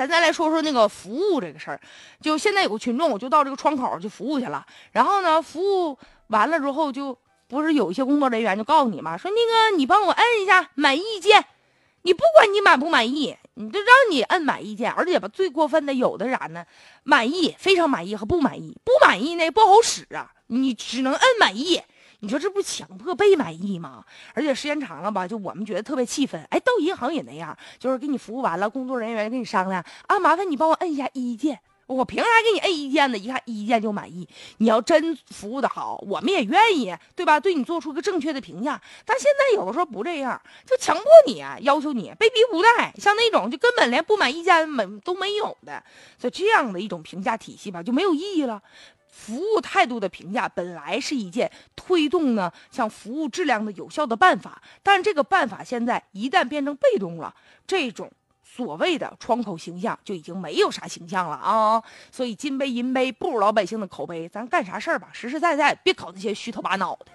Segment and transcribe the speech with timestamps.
[0.00, 1.78] 咱再来说说那个服务这个事儿，
[2.22, 11.44] 就现在有个群众，我就到这个窗口去服务去了，然后呢，服务完了之后，就不是有一些工作人员就告诉你嘛，说那个你帮我摁一下满意键，
[12.00, 16.64] 你不管你满不满意，你就让你摁满意键，而且吧，最过分的有的啥呢？
[17.02, 21.82] 满意、非常满意和不满意，不满意呢不好使啊，你只能摁满意。
[22.22, 24.04] 你说这不强迫被满意吗？
[24.34, 26.46] 而且时间长了吧，就我们觉得特别气愤。
[26.50, 31.60] 哎，银行也那样，就是给你服务完了，工作人员跟你商量啊，麻烦你帮我摁一下一键。
[31.94, 33.18] 我凭啥给你摁一键呢？
[33.18, 34.28] 一看一键就满意。
[34.58, 37.40] 你要真服务的好，我们也愿意，对吧？
[37.40, 38.80] 对你做出个正确的评价。
[39.04, 42.92] 但现在有的时候不这样，就强迫你，要求你被逼无奈。
[42.96, 45.82] 像那种就根本连不满意键没都没有的，
[46.16, 48.62] 所以这样的一种评价体系吧，就没有意义了。
[49.08, 57.34] 服务态度的评价本来是一件推动呢，像服务质量的有效的办法，但这个办法现在一旦变成被动了，
[57.66, 58.10] 这种
[58.60, 61.82] 所谓的窗口形象就已经没有啥形象了啊！
[62.12, 67.06] 所以金杯银杯不如老百姓的口碑，咱干啥事儿吧，实实在在，别搞那些虚头巴脑的。